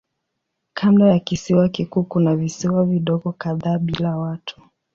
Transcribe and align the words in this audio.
Kando 0.73 1.07
ya 1.07 1.19
kisiwa 1.19 1.69
kikuu 1.69 2.03
kuna 2.03 2.35
visiwa 2.35 2.85
vidogo 2.85 3.31
kadhaa 3.31 3.77
bila 3.77 4.17
watu. 4.17 4.61